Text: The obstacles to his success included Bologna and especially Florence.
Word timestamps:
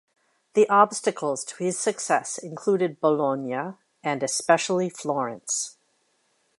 The 0.55 0.67
obstacles 0.67 1.43
to 1.45 1.63
his 1.63 1.77
success 1.77 2.39
included 2.39 2.99
Bologna 2.99 3.75
and 4.03 4.23
especially 4.23 4.89
Florence. 4.89 5.77